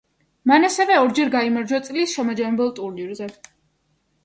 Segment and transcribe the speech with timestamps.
[0.51, 3.31] მან ასევე ორჯერ გაიმარჯვა წლის შემაჯამებელ ტურნირზე.